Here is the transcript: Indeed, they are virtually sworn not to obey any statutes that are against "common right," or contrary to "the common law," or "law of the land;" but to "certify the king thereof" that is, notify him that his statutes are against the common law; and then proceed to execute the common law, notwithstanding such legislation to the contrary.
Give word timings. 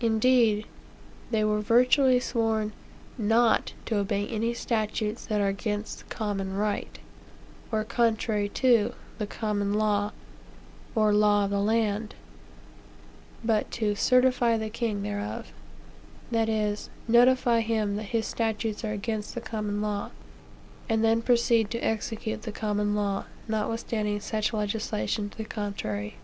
Indeed, 0.00 0.64
they 1.32 1.42
are 1.42 1.58
virtually 1.58 2.20
sworn 2.20 2.70
not 3.18 3.72
to 3.86 3.96
obey 3.96 4.28
any 4.28 4.54
statutes 4.54 5.26
that 5.26 5.40
are 5.40 5.48
against 5.48 6.08
"common 6.08 6.54
right," 6.56 7.00
or 7.72 7.82
contrary 7.82 8.48
to 8.50 8.94
"the 9.18 9.26
common 9.26 9.74
law," 9.74 10.12
or 10.94 11.12
"law 11.12 11.46
of 11.46 11.50
the 11.50 11.58
land;" 11.58 12.14
but 13.42 13.68
to 13.72 13.96
"certify 13.96 14.56
the 14.56 14.70
king 14.70 15.02
thereof" 15.02 15.52
that 16.30 16.48
is, 16.48 16.88
notify 17.08 17.58
him 17.60 17.96
that 17.96 18.02
his 18.14 18.24
statutes 18.24 18.84
are 18.84 18.92
against 18.92 19.34
the 19.34 19.40
common 19.40 19.82
law; 19.82 20.12
and 20.88 21.02
then 21.02 21.20
proceed 21.20 21.72
to 21.72 21.80
execute 21.84 22.42
the 22.42 22.52
common 22.52 22.94
law, 22.94 23.24
notwithstanding 23.48 24.20
such 24.20 24.52
legislation 24.52 25.28
to 25.28 25.36
the 25.38 25.44
contrary. 25.44 26.14